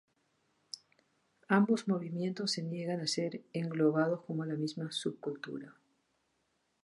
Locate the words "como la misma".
4.25-4.91